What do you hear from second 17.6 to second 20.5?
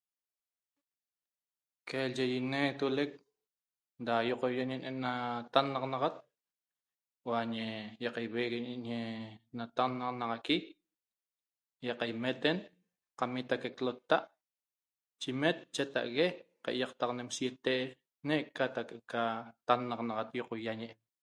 te negue ca que'eca tannaxanaxat aiem